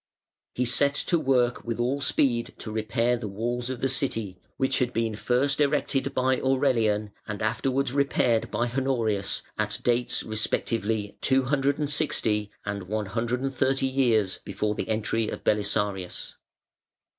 He 0.55 0.65
set 0.65 0.95
to 0.95 1.19
work 1.19 1.63
with 1.63 1.79
all 1.79 2.01
speed 2.01 2.55
to 2.57 2.71
repair 2.71 3.17
the 3.17 3.27
walls 3.27 3.69
of 3.69 3.81
the 3.81 3.87
City, 3.87 4.41
which 4.57 4.79
had 4.79 4.93
been 4.93 5.15
first 5.15 5.61
erected 5.61 6.15
by 6.15 6.41
Aurelian 6.41 7.11
and 7.27 7.39
afterwards 7.43 7.93
repaired 7.93 8.49
by 8.49 8.71
Honorius 8.71 9.43
at 9.59 9.77
dates 9.83 10.23
respectively 10.23 11.19
260 11.21 12.51
and 12.65 12.87
130 12.87 13.85
years 13.85 14.39
before 14.43 14.73
the 14.73 14.89
entry 14.89 15.29
of 15.29 15.43
Belisarius. 15.43 16.33